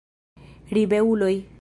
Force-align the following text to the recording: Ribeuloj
Ribeuloj 0.75 1.43